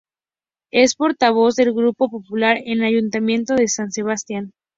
Es 0.71 0.95
portavoz 0.95 1.53
del 1.55 1.73
Grupo 1.73 2.09
Popular 2.09 2.57
en 2.57 2.79
el 2.81 2.85
Ayuntamiento 2.85 3.53
de 3.53 3.67
San 3.67 3.91
Sebastián. 3.91 4.51